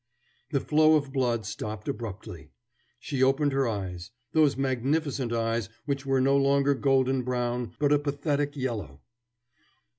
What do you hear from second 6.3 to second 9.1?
longer golden brown but a pathetic yellow.